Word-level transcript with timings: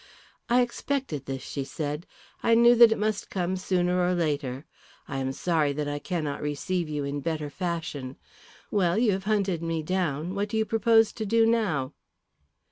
"I 0.49 0.61
expected 0.63 1.27
this," 1.27 1.43
she 1.43 1.63
said. 1.63 2.07
"I 2.41 2.55
knew 2.55 2.73
that 2.73 2.91
it 2.91 2.97
must 2.97 3.29
come 3.29 3.55
sooner 3.55 4.01
or 4.03 4.15
later. 4.15 4.65
I 5.07 5.19
am 5.19 5.31
sorry 5.31 5.73
that 5.73 5.87
I 5.87 5.99
cannot 5.99 6.41
receive 6.41 6.89
you 6.89 7.03
in 7.03 7.19
better 7.21 7.51
fashion. 7.51 8.15
Well, 8.71 8.97
you 8.97 9.11
have 9.11 9.25
hunted 9.25 9.61
me 9.61 9.83
down. 9.83 10.33
What 10.33 10.49
do 10.49 10.57
you 10.57 10.65
propose 10.65 11.13
to 11.13 11.25
do 11.27 11.45
now?" 11.45 11.93